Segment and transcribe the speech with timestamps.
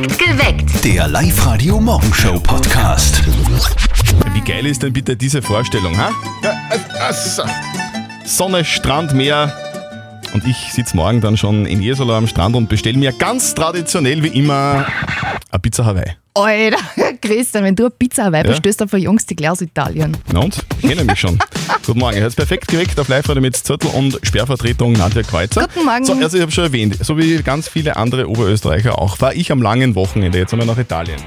[0.00, 0.82] Geweckt.
[0.82, 3.22] Der Live-Radio-Morgenshow-Podcast.
[4.32, 6.10] Wie geil ist denn bitte diese Vorstellung, ha?
[6.42, 7.42] Ja, äh, äh, so.
[8.24, 9.52] Sonne, Strand, Meer.
[10.32, 14.22] Und ich sitze morgen dann schon in Jesolo am Strand und bestelle mir ganz traditionell
[14.22, 14.86] wie immer
[15.50, 16.16] eine Pizza Hawaii.
[16.32, 16.78] Alter,
[17.20, 18.50] Christian, wenn du eine Pizza Hawaii Ja.
[18.50, 20.16] bestellst, dann verjüngst du gleich aus Italien.
[20.32, 20.56] Na und?
[20.80, 21.38] Ich kenne mich schon.
[21.86, 22.16] Guten Morgen.
[22.16, 25.62] Ihr hört perfekt geweckt auf Live-Radio mit Zürtel und Sperrvertretung Nadja Kreuzer.
[25.72, 26.04] Guten Morgen.
[26.04, 29.52] So, also ich habe schon erwähnt, so wie ganz viele andere Oberösterreicher auch, war ich
[29.52, 31.20] am langen Wochenende jetzt einmal nach Italien.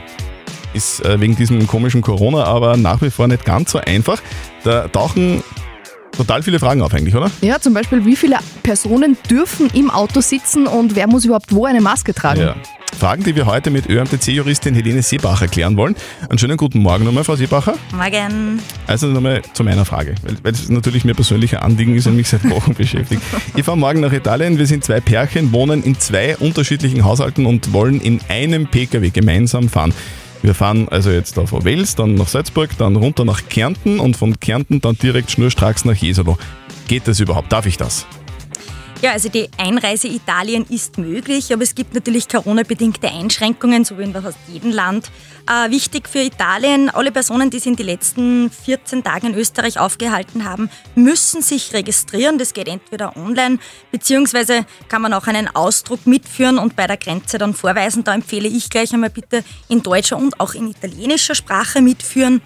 [0.73, 4.21] Ist äh, wegen diesem komischen Corona aber nach wie vor nicht ganz so einfach.
[4.63, 5.43] Da tauchen
[6.15, 7.31] total viele Fragen auf eigentlich, oder?
[7.41, 11.65] Ja, zum Beispiel, wie viele Personen dürfen im Auto sitzen und wer muss überhaupt wo
[11.65, 12.41] eine Maske tragen?
[12.41, 12.55] Ja.
[12.99, 15.95] Fragen, die wir heute mit ÖMTC-Juristin Helene Seebacher klären wollen.
[16.29, 17.73] Einen schönen guten Morgen nochmal, Frau Seebacher.
[17.91, 18.59] Morgen.
[18.87, 22.15] Also nochmal zu meiner Frage, weil, weil es natürlich mir persönlich ein Anliegen ist und
[22.15, 23.21] mich seit Wochen beschäftigt.
[23.55, 27.73] Ich fahre morgen nach Italien, wir sind zwei Pärchen, wohnen in zwei unterschiedlichen Haushalten und
[27.73, 29.93] wollen in einem Pkw gemeinsam fahren.
[30.43, 34.17] Wir fahren also jetzt da von Wels, dann nach Salzburg, dann runter nach Kärnten und
[34.17, 36.37] von Kärnten dann direkt schnurstracks nach Jesolo.
[36.89, 37.49] Geht das überhaupt?
[37.51, 38.05] Darf ich das?
[39.03, 44.03] Ja, also die Einreise Italien ist möglich, aber es gibt natürlich Corona-bedingte Einschränkungen, so wie
[44.03, 45.11] in fast jedem Land.
[45.45, 49.77] Äh, wichtig für Italien, alle Personen, die sich in den letzten 14 Tagen in Österreich
[49.77, 52.37] aufgehalten haben, müssen sich registrieren.
[52.37, 53.59] Das geht entweder online,
[53.91, 58.05] beziehungsweise kann man auch einen Ausdruck mitführen und bei der Grenze dann vorweisen.
[58.05, 62.41] Da empfehle ich gleich einmal bitte in deutscher und auch in italienischer Sprache mitführen.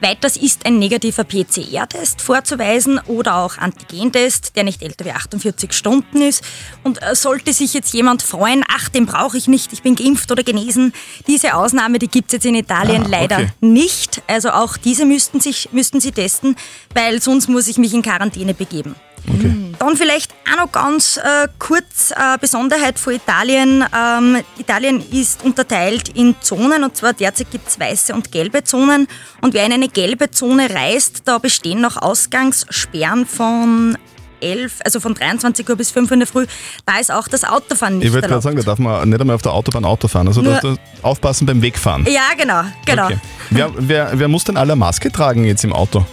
[0.00, 6.20] Weiters ist ein negativer PCR-Test vorzuweisen oder auch Antigentest, der nicht älter wie 48 Stunden
[6.20, 6.44] ist.
[6.82, 10.30] Und äh, sollte sich jetzt jemand freuen, ach, den brauche ich nicht, ich bin geimpft
[10.30, 10.92] oder genesen,
[11.26, 13.50] diese Ausnahme, die gibt es jetzt in Italien Ah, leider okay.
[13.60, 14.22] nicht.
[14.26, 16.56] Also auch diese müssten, sich, müssten sie testen,
[16.94, 18.94] weil sonst muss ich mich in Quarantäne begeben.
[19.28, 19.74] Okay.
[19.78, 23.84] Dann vielleicht auch noch ganz äh, kurz äh, Besonderheit von Italien.
[23.94, 29.08] Ähm, Italien ist unterteilt in Zonen und zwar derzeit gibt es weiße und gelbe Zonen.
[29.42, 33.98] Und wer in eine gelbe Zone reist, da bestehen noch Ausgangssperren von
[34.40, 36.46] 11, also von 23 Uhr bis 5 Uhr in der Früh.
[36.84, 39.36] Da ist auch das Autofahren nicht Ich wollte gerade sagen, da darf man nicht einmal
[39.36, 40.28] auf der Autobahn Auto fahren.
[40.28, 42.06] Also Nur- da aufpassen beim Wegfahren.
[42.06, 43.06] Ja, genau, genau.
[43.06, 43.18] Okay.
[43.50, 46.04] Wer, wer, wer muss denn alle Maske tragen jetzt im Auto?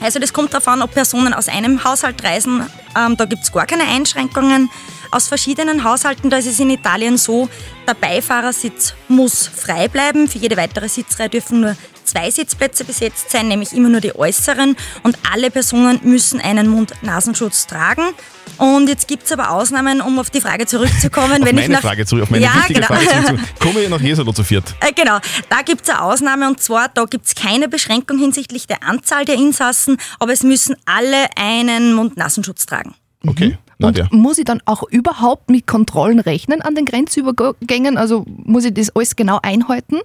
[0.00, 2.66] Also das kommt darauf an, ob Personen aus einem Haushalt reisen.
[2.96, 4.70] Ähm, da gibt es gar keine Einschränkungen.
[5.12, 7.48] Aus verschiedenen Haushalten, da ist es in Italien so,
[7.86, 10.28] der Beifahrersitz muss frei bleiben.
[10.28, 11.76] Für jede weitere Sitzreihe dürfen nur
[12.10, 14.76] zwei Sitzplätze besetzt sein, nämlich immer nur die äußeren.
[15.02, 18.02] Und alle Personen müssen einen Mund-Nasenschutz tragen.
[18.58, 21.40] Und jetzt gibt es aber Ausnahmen, um auf die Frage zurückzukommen.
[21.40, 22.92] Auf wenn meine ich nach Frage zurück, auf meine ja, wichtige genau.
[22.92, 23.40] Frage zurück.
[23.58, 24.74] Komme ich nach Jesolo zu viert?
[24.80, 25.18] Äh, Genau,
[25.48, 29.24] da gibt es eine Ausnahme und zwar, da gibt es keine Beschränkung hinsichtlich der Anzahl
[29.24, 32.94] der Insassen, aber es müssen alle einen Mund-Nasenschutz tragen.
[33.26, 34.08] Okay, Nadja.
[34.10, 37.96] Und muss ich dann auch überhaupt mit Kontrollen rechnen an den Grenzübergängen?
[37.98, 39.98] Also muss ich das alles genau einhalten?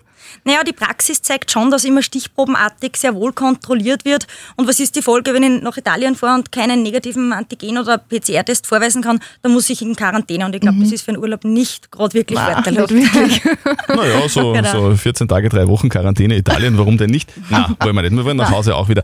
[0.43, 4.25] Naja, die Praxis zeigt schon, dass immer stichprobenartig sehr wohl kontrolliert wird.
[4.55, 7.99] Und was ist die Folge, wenn ich nach Italien fahre und keinen negativen Antigen- oder
[7.99, 9.19] PCR-Test vorweisen kann?
[9.43, 10.45] Dann muss ich in Quarantäne.
[10.45, 13.41] Und ich glaube, das ist für einen Urlaub nicht gerade wirklich wirklich.
[13.87, 14.89] Naja, so, Genau.
[14.91, 17.31] so 14 Tage, drei Wochen Quarantäne Italien, warum denn nicht?
[17.49, 18.13] Na, wollen wir nicht.
[18.15, 19.03] Wir wollen nach Hause auch wieder.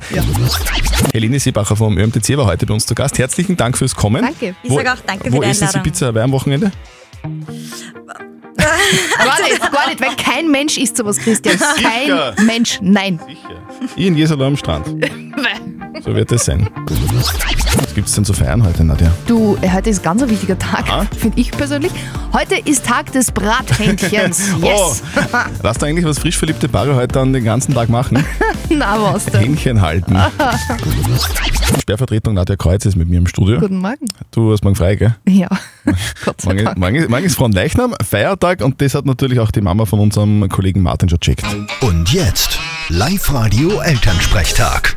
[1.13, 3.17] Helene Seebacher vom ÖMTC war heute bei uns zu Gast.
[3.19, 4.21] Herzlichen Dank fürs Kommen.
[4.23, 4.55] Danke.
[4.63, 5.79] Ich sag auch danke für Wo die essen Sie.
[5.79, 6.71] Pizza Hawaii am Wochenende?
[7.23, 7.31] gar
[9.43, 11.57] nicht, gar nicht, weil kein Mensch isst sowas, Christian.
[11.57, 12.33] Sicher.
[12.35, 13.19] Kein Mensch, nein.
[13.25, 13.61] Sicher.
[13.95, 14.87] Ich in Jesolo am Strand.
[16.03, 16.67] So wird es sein.
[17.77, 19.11] Was gibt es denn zu feiern heute, Nadja?
[19.27, 21.05] Du, heute ist ganz ein wichtiger Tag, Ah.
[21.15, 21.91] finde ich persönlich.
[22.33, 24.49] Heute ist Tag des Brathähnchens.
[24.63, 25.03] Yes.
[25.13, 28.25] Oh, lass da eigentlich was frisch verliebte Paare heute dann den ganzen Tag machen?
[28.73, 29.41] Na, was denn?
[29.41, 30.15] Hähnchen halten.
[31.81, 33.59] Sperrvertretung Nadja Kreuz ist mit mir im Studio.
[33.59, 34.05] Guten Morgen.
[34.31, 35.15] Du hast morgen frei, gell?
[35.27, 35.49] Ja,
[36.25, 36.77] Gott sei Morgen, Dank.
[36.77, 40.47] morgen, ist- morgen ist Fronleichnam, Feiertag und das hat natürlich auch die Mama von unserem
[40.49, 41.43] Kollegen Martin schon checkt.
[41.81, 44.95] Und jetzt Live-Radio Elternsprechtag.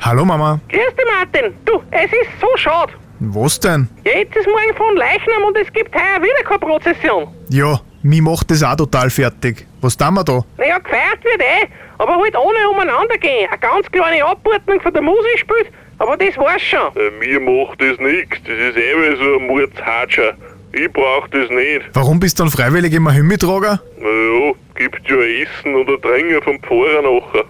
[0.00, 0.60] Hallo Mama.
[0.68, 1.52] Grüß dich, Martin.
[1.64, 2.92] Du, es ist so schade.
[3.20, 3.88] Was denn?
[4.04, 7.26] Ja, jetzt ist morgen von Leichnam und es gibt heuer wieder keine Prozession.
[7.50, 9.66] Ja, mich macht das auch total fertig.
[9.80, 10.42] Was tun wir da?
[10.56, 11.66] Naja, gefeiert wird eh,
[11.98, 13.48] aber halt ohne umeinander gehen.
[13.48, 16.88] Eine ganz kleine Abordnung von der Musik spielt, aber das war's schon.
[16.96, 18.38] Äh, Mir macht das nix.
[18.44, 20.32] Das ist eh wie so ein Mordshatscher.
[20.72, 21.82] Ich brauch das nicht.
[21.94, 23.80] Warum bist du dann freiwillig immer Himmeltrager?
[23.98, 27.44] Naja, gibt ja Essen oder Trinken vom Pfarrer nachher.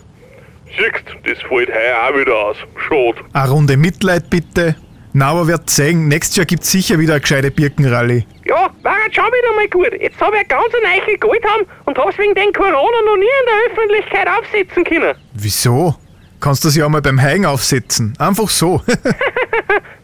[0.77, 2.57] Siehst, das fällt heuer auch wieder aus.
[2.89, 3.19] Schade.
[3.33, 4.77] Eine Runde Mitleid bitte.
[5.15, 8.25] Na, aber wird sehen, nächstes Jahr gibt's sicher wieder eine gescheite Birkenrallye.
[8.45, 10.01] Ja, war jetzt schon wieder mal gut.
[10.01, 10.73] Jetzt habe ich eine ganz
[11.07, 15.15] neue Goldham und hab's wegen den Corona noch nie in der Öffentlichkeit aufsetzen können.
[15.35, 15.95] Wieso?
[16.41, 18.15] Kannst du sie auch mal beim Heigen aufsetzen?
[18.19, 18.83] Einfach so.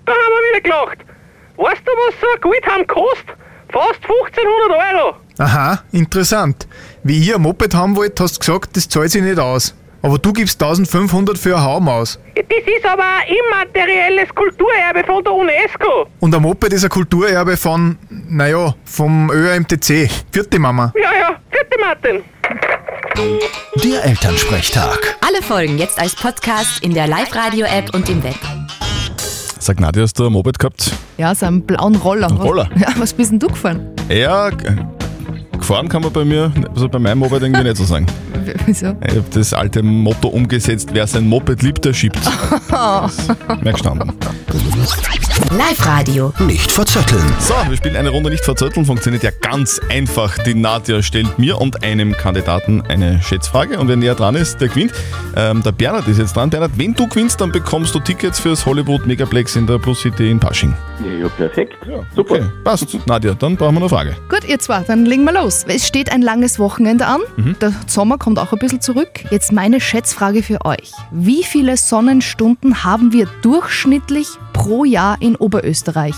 [0.06, 0.98] Da haben wir wieder gelacht.
[1.56, 3.36] Weißt du, was so ein Goldham kostet?
[3.72, 5.16] Fast 1500 Euro.
[5.38, 6.68] Aha, interessant.
[7.02, 9.74] Wie ich ein Moped haben wollt, hast du gesagt, das zahlt sich nicht aus.
[10.04, 12.18] Aber du gibst 1500 für eine Haumaus.
[12.34, 16.06] Das ist aber ein immaterielles Kulturerbe von der UNESCO.
[16.20, 20.10] Und ein Moped ist ein Kulturerbe von, naja, vom ÖMTC.
[20.30, 20.92] Vierte Mama.
[20.94, 22.22] Ja, ja, vierte Martin.
[23.82, 25.16] Der Elternsprechtag.
[25.26, 28.36] Alle Folgen jetzt als Podcast in der Live-Radio-App und im Web.
[29.58, 30.92] Sag Nadja, hast du ein Moped gehabt?
[31.16, 32.28] Ja, so einen blauen Roller.
[32.28, 32.68] Ein Roller?
[32.76, 33.88] Ja, was bist denn du gefahren?
[34.10, 34.50] Ja,
[35.52, 38.06] gefahren kann man bei mir, also bei meinem Moped irgendwie nicht so sagen.
[38.66, 38.96] Wieso?
[39.06, 42.18] Ich habe das alte Motto umgesetzt, wer sein Moped liebt, der schiebt.
[43.62, 44.12] Mehr gestanden.
[45.50, 46.32] Live-Radio.
[46.40, 47.24] Nicht verzetteln.
[47.38, 48.84] So, wir spielen eine Runde nicht verzötteln.
[48.84, 50.36] Funktioniert ja ganz einfach.
[50.38, 54.68] Die Nadja stellt mir und einem Kandidaten eine Schätzfrage und wer näher dran ist, der
[54.68, 54.92] gewinnt.
[55.36, 56.50] Ähm, der Bernhard ist jetzt dran.
[56.50, 60.30] Bernhard, wenn du gewinnst, dann bekommst du Tickets fürs Hollywood Megaplex in der Plus City
[60.30, 60.74] in Pasching.
[61.20, 61.74] Ja, perfekt.
[62.14, 62.34] Super.
[62.34, 63.06] Okay, passt.
[63.06, 64.16] Nadja, dann brauchen wir eine Frage.
[64.28, 65.64] Gut, ihr zwei, dann legen wir los.
[65.66, 67.20] Es steht ein langes Wochenende an.
[67.60, 69.24] Der Sommer kommt auch ein bisschen zurück.
[69.30, 70.92] Jetzt meine Schätzfrage für euch.
[71.10, 76.14] Wie viele Sonnenstunden haben wir durchschnittlich pro Jahr in Oberösterreich?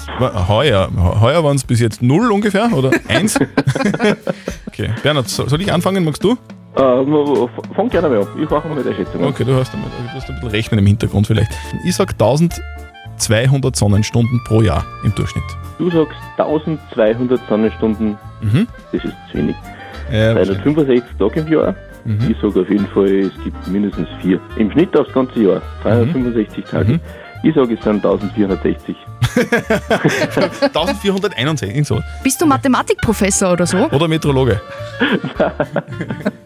[0.49, 0.88] Heuer,
[1.20, 3.38] heuer waren es bis jetzt null ungefähr oder eins?
[4.69, 6.05] okay, Bernhard, so- soll ich anfangen?
[6.05, 6.37] Magst du?
[6.79, 8.29] Ähm, fang gerne mal an.
[8.43, 9.23] Ich mache mal die Schätzung.
[9.23, 9.29] an.
[9.29, 11.50] Okay, du hast, damit, du hast ein bisschen Rechnen im Hintergrund vielleicht.
[11.85, 15.44] Ich sag 1200 Sonnenstunden pro Jahr im Durchschnitt.
[15.79, 18.67] Du sagst 1200 Sonnenstunden, Mhm.
[18.93, 19.56] das ist zu wenig.
[20.12, 21.75] Ja, 365 Tage im Jahr.
[22.06, 22.31] Mhm.
[22.31, 24.41] Ich sage auf jeden Fall, es gibt mindestens vier.
[24.56, 25.62] Im Schnitt aufs ganze Jahr.
[25.82, 26.93] 365 Tage.
[26.94, 27.00] Mhm.
[27.43, 28.97] Ich sage, es sind 1460.
[29.37, 32.00] 1461 so.
[32.23, 33.76] Bist du Mathematikprofessor oder so?
[33.91, 34.61] Oder Meteorologe.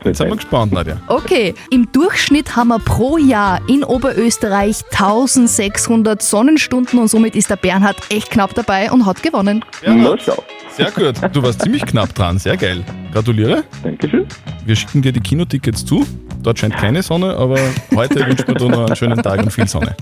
[0.05, 0.97] Jetzt sind wir gespannt, Nadja.
[1.07, 7.56] Okay, im Durchschnitt haben wir pro Jahr in Oberösterreich 1600 Sonnenstunden und somit ist der
[7.56, 9.65] Bernhard echt knapp dabei und hat gewonnen.
[9.83, 10.43] Na Bernhard, schau.
[10.76, 11.14] Sehr gut.
[11.32, 12.38] Du warst ziemlich knapp dran.
[12.38, 12.84] Sehr geil.
[13.12, 13.64] Gratuliere.
[13.82, 14.26] Dankeschön.
[14.64, 16.06] Wir schicken dir die Kinotickets zu.
[16.43, 17.58] Dort scheint keine Sonne, aber
[17.94, 19.94] heute wünschen wir dir noch einen schönen Tag und viel Sonne.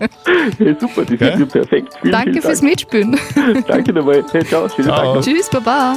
[0.58, 1.32] Ja, super, das Gell?
[1.32, 1.94] ist ja perfekt.
[2.00, 2.62] Vielen, Danke vielen fürs.
[2.62, 3.16] Mitspielen.
[3.66, 4.22] Danke dabei.
[4.30, 4.68] Hey, ciao.
[4.68, 5.14] Schönen Ciao.
[5.14, 5.24] Tag.
[5.24, 5.96] Tschüss, Baba.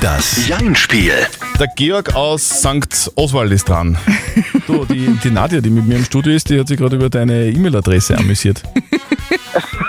[0.00, 1.12] Das Jein-Spiel.
[1.58, 3.12] Der Georg aus St.
[3.14, 3.96] Oswald ist dran.
[4.66, 7.08] Du, die, die Nadja, die mit mir im Studio ist, die hat sich gerade über
[7.08, 8.62] deine E-Mail-Adresse amüsiert.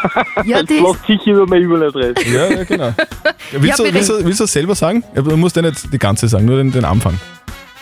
[0.45, 2.27] Ja, das, Lass dich über meine E-Mail-Adresse.
[2.29, 2.93] Ja, ja, genau.
[3.51, 5.03] Willst, Ja, du, willst, du, willst du das selber sagen?
[5.15, 7.19] Ja, Du musst ja nicht die ganze sagen, nur den, den Anfang.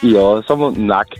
[0.01, 1.19] Ja, sagen wir nackt.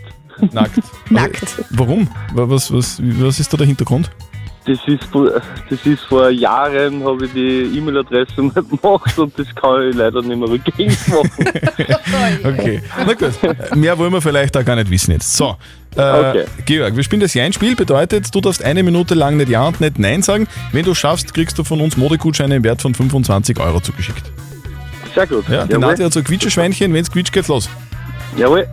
[0.52, 0.78] Nackt.
[1.10, 1.42] Nackt.
[1.42, 2.08] Also, warum?
[2.34, 4.10] Wa- Was, was, was ist da der Hintergrund?
[4.66, 5.08] Das ist,
[5.70, 10.20] das ist vor Jahren, habe ich die E-Mail-Adresse mal gemacht und das kann ich leider
[10.20, 11.30] nicht mehr rückgängig machen.
[12.44, 13.76] Okay, na gut.
[13.76, 15.34] Mehr wollen wir vielleicht auch gar nicht wissen jetzt.
[15.36, 15.56] So,
[15.96, 16.44] äh, Okay.
[16.66, 19.98] Georg, wir spielen das Ja-Spiel, bedeutet, du darfst eine Minute lang nicht Ja und nicht
[19.98, 20.46] Nein sagen.
[20.72, 24.30] Wenn du schaffst, kriegst du von uns Modegutscheine im Wert von 25 Euro zugeschickt.
[25.14, 25.48] Sehr gut.
[25.48, 25.78] Ja, die.
[25.78, 27.68] Nadja hat so ein Quietscheschweinchen, wenn es quietscht, geht's los.
[28.36, 28.68] Jawohl.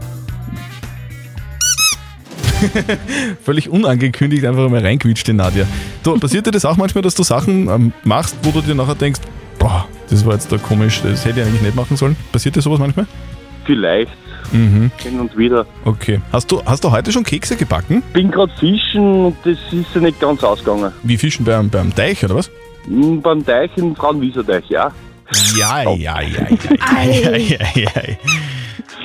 [3.44, 5.66] Völlig unangekündigt einfach mal reinquietscht, die Nadja.
[6.04, 8.96] Du, passiert dir das auch manchmal, dass du Sachen ähm, machst, wo du dir nachher
[8.96, 9.22] denkst,
[9.60, 12.16] boah, das war jetzt da komisch, das hätte ich eigentlich nicht machen sollen?
[12.32, 13.06] Passiert dir sowas manchmal?
[13.66, 14.12] Vielleicht.
[14.52, 14.92] Mhm.
[14.98, 15.66] Hin und wieder.
[15.84, 16.22] Okay.
[16.32, 18.02] Hast du, hast du heute schon Kekse gebacken?
[18.14, 20.92] Bin gerade fischen und das ist ja nicht ganz ausgegangen.
[21.04, 22.50] Wie Fischen beim, beim Teich, oder was?
[22.86, 24.92] Hm, Beim Teich im Frauenwieserteich, ja.
[25.58, 26.48] Ja, ja, ja, ja,
[27.04, 28.16] ja, ja, ja, ja.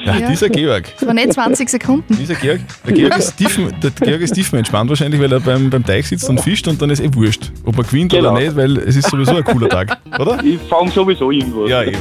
[0.05, 0.29] Ja, Ja.
[0.31, 2.17] dieser Georg, das waren nicht 20 Sekunden.
[2.17, 5.85] dieser Georg, der Georg ist tief, der Georg ist tiefenentspannt wahrscheinlich, weil er beim, beim
[5.85, 8.33] Teich sitzt und fischt und dann ist eh wurscht, ob er gewinnt Genau.
[8.33, 10.43] oder nicht, weil es ist sowieso ein cooler Tag, oder?
[10.43, 11.67] Ich fange sowieso irgendwo.
[11.67, 11.99] Ja, eben.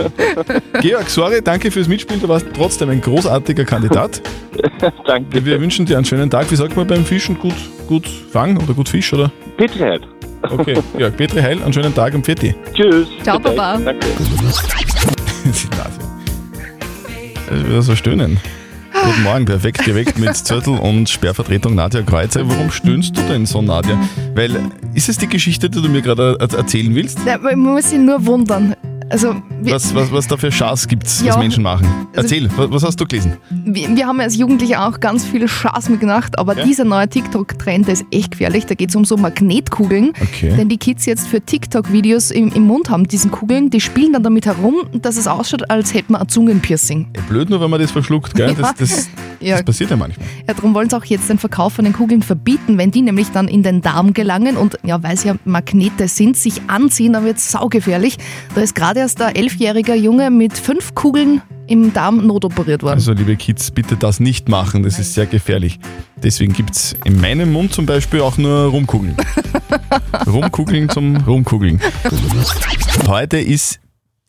[0.81, 4.21] Georg, sorry, danke fürs Mitspielen, du warst trotzdem ein großartiger Kandidat.
[5.05, 5.45] Danke.
[5.45, 6.51] Wir wünschen dir einen schönen Tag.
[6.51, 7.39] Wie sagt man beim Fischen?
[7.39, 7.53] Gut,
[7.87, 9.31] gut fangen oder gut Fisch, oder?
[9.57, 10.03] Petri halt.
[10.43, 12.53] Okay, Georg, Petri Heil, einen schönen Tag und Pfitti.
[12.73, 13.07] Tschüss.
[13.23, 13.77] Ciao, Baba.
[13.77, 14.05] Danke.
[17.51, 18.37] Das ist wieder so stöhnen.
[18.93, 22.47] Guten Morgen, perfekt geweckt mit Zürtel und Sperrvertretung Nadja Kreuzer.
[22.47, 23.99] Warum stöhnst du denn so, Nadja?
[24.35, 24.57] Weil,
[24.93, 27.19] ist es die Geschichte, die du mir gerade er- erzählen willst?
[27.25, 28.73] Ja, Man muss sich nur wundern.
[29.11, 31.37] Also, wir, Was, was, was da für Schaß gibt was Ja.
[31.37, 31.87] Menschen machen?
[32.13, 33.37] Erzähl, was, was hast du gelesen?
[33.49, 36.63] wir, wir haben ja als Jugendliche auch ganz viel Spaß mitgemacht, aber Ja.
[36.65, 38.65] dieser neue TikTok-Trend der ist echt gefährlich.
[38.65, 40.13] Da geht es um so Magnetkugeln.
[40.21, 40.53] Okay.
[40.55, 44.23] Denn die Kids jetzt für TikTok-Videos im, im Mund haben, diesen Kugeln, die spielen dann
[44.23, 47.07] damit herum, dass es ausschaut, als hätte man ein Zungenpiercing.
[47.29, 48.53] Blöd nur, wenn man das verschluckt, gell?
[48.57, 49.09] Das, das,
[49.41, 49.55] Ja.
[49.55, 50.25] das passiert ja manchmal.
[50.47, 53.29] Ja, darum wollen sie auch jetzt den Verkauf von den Kugeln verbieten, wenn die nämlich
[53.31, 57.25] dann in den Darm gelangen und ja, weil sie ja Magnete sind, sich anziehen, dann
[57.25, 58.17] wird es saugefährlich.
[58.53, 62.93] Da ist gerade erst ein elfjähriger Junge mit fünf Kugeln im Darm notoperiert worden.
[62.93, 65.79] Also, liebe Kids, bitte das nicht machen, das ist sehr gefährlich.
[66.21, 69.17] Deswegen gibt es in meinem Mund zum Beispiel auch nur Rumkugeln.
[70.27, 71.81] Rumkugeln zum Rumkugeln.
[73.07, 73.80] Heute ist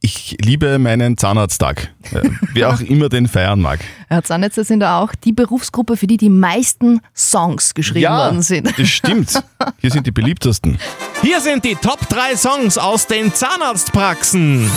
[0.03, 1.91] ich liebe meinen Zahnarzttag.
[2.13, 3.81] Äh, Wer auch immer den feiern mag.
[4.11, 8.77] Ja, Zahnärzte sind da auch die Berufsgruppe, für die die meisten Songs geschrieben worden sind.
[8.79, 9.43] das stimmt.
[9.79, 10.77] Hier sind die beliebtesten.
[11.23, 14.69] Hier sind die Top 3 Songs aus den Zahnarztpraxen.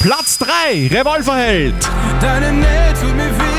[0.00, 1.74] Platz 3, Revolverheld.
[2.20, 3.52] Deine Nähe tut mir weh.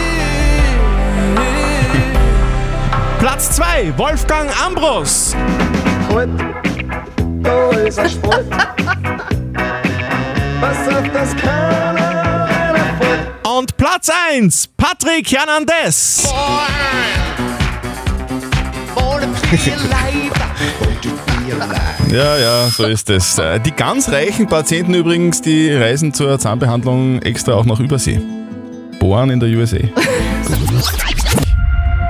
[3.19, 5.35] Platz 2, Wolfgang Ambros.
[7.41, 8.45] Da ist ein Spalt.
[13.57, 16.27] Und Platz 1, Patrick Hernandez.
[22.09, 23.37] Ja, ja, so ist es.
[23.39, 28.19] Äh, Die ganz reichen Patienten übrigens, die reisen zur Zahnbehandlung extra auch nach Übersee.
[28.99, 29.77] Bohren in der USA.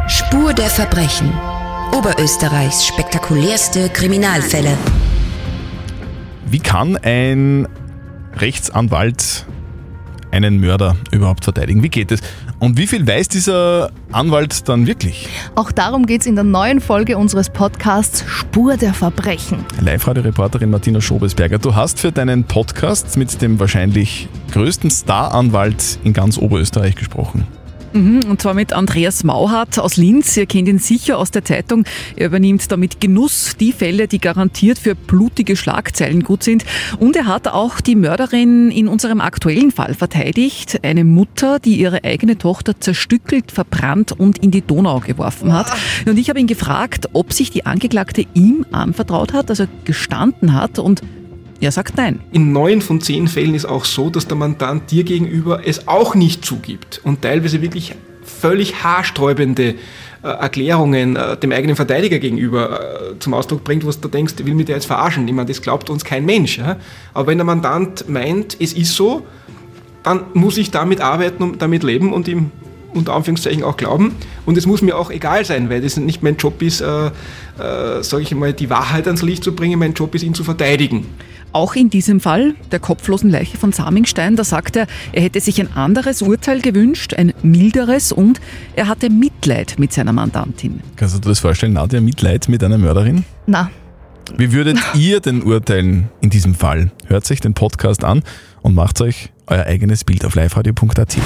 [0.07, 1.31] Spur der Verbrechen.
[1.93, 4.77] Oberösterreichs spektakulärste Kriminalfälle.
[6.45, 7.67] Wie kann ein
[8.37, 9.45] Rechtsanwalt
[10.33, 11.83] einen Mörder überhaupt verteidigen?
[11.83, 12.21] Wie geht es?
[12.59, 15.27] Und wie viel weiß dieser Anwalt dann wirklich?
[15.55, 19.65] Auch darum geht es in der neuen Folge unseres Podcasts Spur der Verbrechen.
[19.81, 26.37] Live-Radio-Reporterin Martina Schobesberger, du hast für deinen Podcast mit dem wahrscheinlich größten Staranwalt in ganz
[26.37, 27.45] Oberösterreich gesprochen.
[27.93, 30.35] Mhm, und zwar mit Andreas Mauhardt aus Linz.
[30.35, 31.85] Ihr kennt ihn sicher aus der Zeitung.
[32.15, 36.65] Er übernimmt damit Genuss die Fälle, die garantiert für blutige Schlagzeilen gut sind.
[36.99, 40.79] Und er hat auch die Mörderin in unserem aktuellen Fall verteidigt.
[40.83, 45.71] Eine Mutter, die ihre eigene Tochter zerstückelt, verbrannt und in die Donau geworfen hat.
[46.07, 50.79] Und ich habe ihn gefragt, ob sich die Angeklagte ihm anvertraut hat, also gestanden hat.
[50.79, 51.01] Und
[51.63, 52.19] er sagt nein.
[52.31, 56.15] In neun von zehn Fällen ist auch so, dass der Mandant dir gegenüber es auch
[56.15, 59.75] nicht zugibt und teilweise wirklich völlig haarsträubende
[60.23, 64.55] äh, Erklärungen äh, dem eigenen Verteidiger gegenüber äh, zum Ausdruck bringt, was du denkst, will
[64.55, 65.27] mich der jetzt verarschen?
[65.27, 66.57] Ich meine, das glaubt uns kein Mensch.
[66.57, 66.77] Ja?
[67.13, 69.25] Aber wenn der Mandant meint, es ist so,
[70.03, 72.51] dann muss ich damit arbeiten und damit leben und ihm
[72.93, 74.15] unter Anführungszeichen auch glauben.
[74.45, 77.11] Und es muss mir auch egal sein, weil das nicht mein Job ist, äh, äh,
[78.03, 79.79] sage ich mal, die Wahrheit ans Licht zu bringen.
[79.79, 81.05] Mein Job ist, ihn zu verteidigen.
[81.53, 85.59] Auch in diesem Fall, der kopflosen Leiche von Samingstein, da sagt er, er hätte sich
[85.61, 88.41] ein anderes Urteil gewünscht, ein milderes und
[88.75, 90.81] er hatte Mitleid mit seiner Mandantin.
[90.95, 93.23] Kannst du dir das vorstellen, Nadja, Mitleid mit einer Mörderin?
[93.45, 93.69] Na,
[94.37, 96.91] Wie würdet ihr denn urteilen in diesem Fall?
[97.07, 98.23] Hört sich den Podcast an
[98.61, 101.17] und macht euch euer eigenes Bild auf liveradio.at.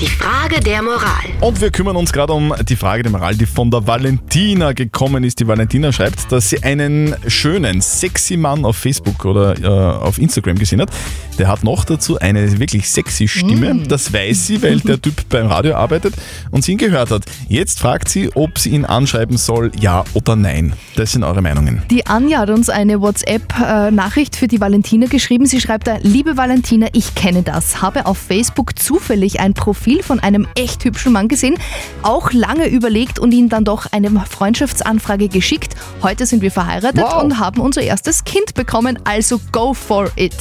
[0.00, 1.24] Die Frage der Moral.
[1.40, 5.24] Und wir kümmern uns gerade um die Frage der Moral, die von der Valentina gekommen
[5.24, 5.40] ist.
[5.40, 10.58] Die Valentina schreibt, dass sie einen schönen, sexy Mann auf Facebook oder äh, auf Instagram
[10.58, 10.90] gesehen hat.
[11.38, 13.74] Der hat noch dazu eine wirklich sexy Stimme.
[13.74, 13.88] Mm.
[13.88, 16.14] Das weiß sie, weil der Typ beim Radio arbeitet
[16.50, 17.24] und sie ihn gehört hat.
[17.48, 20.74] Jetzt fragt sie, ob sie ihn anschreiben soll, ja oder nein.
[20.96, 21.82] Das sind eure Meinungen.
[21.90, 25.46] Die Anja hat uns eine WhatsApp-Nachricht für die Valentina geschrieben.
[25.46, 27.82] Sie schreibt da, liebe Valentina, ich kenne das.
[27.82, 31.56] Habe auf Facebook zufällig ein Profil von einem echt hübschen Mann gesehen,
[32.02, 35.74] auch lange überlegt und ihm dann doch eine Freundschaftsanfrage geschickt.
[36.02, 37.22] Heute sind wir verheiratet Wow.
[37.22, 40.34] und haben unser erstes Kind bekommen, also go for it.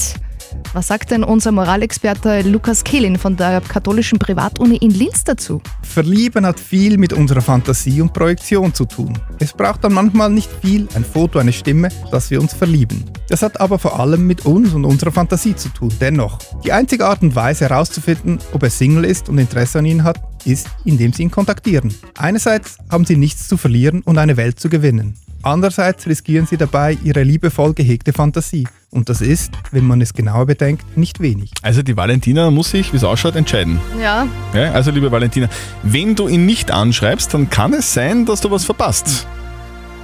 [0.74, 5.62] Was sagt denn unser Moralexperte Lukas Kehlin von der katholischen Privatuni in Linz dazu?
[5.82, 9.18] Verlieben hat viel mit unserer Fantasie und Projektion zu tun.
[9.39, 13.03] Es braucht dann manchmal nicht viel, ein Foto, eine Stimme, dass wir uns verlieben.
[13.29, 15.91] Das hat aber vor allem mit uns und unserer Fantasie zu tun.
[16.00, 20.03] Dennoch, die einzige Art und Weise herauszufinden, ob er Single ist und Interesse an ihnen
[20.03, 21.93] hat, ist, indem sie ihn kontaktieren.
[22.17, 25.15] Einerseits haben sie nichts zu verlieren und eine Welt zu gewinnen.
[25.41, 28.67] Andererseits riskieren sie dabei ihre liebevoll gehegte Fantasie.
[28.91, 31.51] Und das ist, wenn man es genauer bedenkt, nicht wenig.
[31.62, 33.79] Also die Valentina muss sich, wie es ausschaut, entscheiden.
[34.01, 35.48] Ja, Ja, also liebe Valentina,
[35.84, 39.27] wenn du ihn nicht anschreibst, dann kann es sein, dass du was verpasst.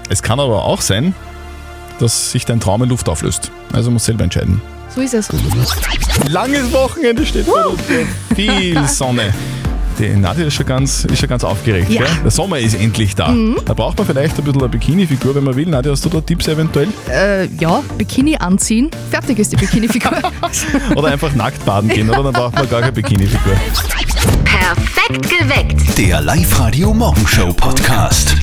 [0.09, 1.13] Es kann aber auch sein,
[1.99, 3.51] dass sich dein Traum in Luft auflöst.
[3.73, 4.61] Also musst selber entscheiden.
[4.93, 5.27] so ist es.
[6.29, 7.81] Langes Wochenende steht vor uns.
[8.35, 9.33] Viel Sonne.
[9.97, 11.89] Die Nadja ist schon ganz, ist schon ganz aufgeregt.
[11.89, 12.03] Ja.
[12.03, 12.11] Gell?
[12.23, 13.29] Der Sommer ist endlich da.
[13.29, 13.57] Mhm.
[13.65, 15.67] Da braucht man vielleicht ein bisschen eine Bikini-Figur, wenn man will.
[15.67, 16.89] Nadja, hast du da Tipps eventuell?
[17.09, 20.11] Äh, ja, Bikini anziehen, fertig ist die Bikini-Figur.
[20.95, 22.23] Oder einfach nackt baden gehen, oder?
[22.23, 23.55] Dann braucht man gar keine Bikini-Figur.
[24.43, 25.97] Perfekt geweckt.
[25.97, 28.35] Der Live-Radio Morgenshow Podcast.